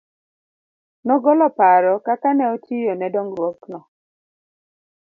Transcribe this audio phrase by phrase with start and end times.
[1.05, 3.79] Nogolo paro kaka ne otiyo ne dong'ruok no.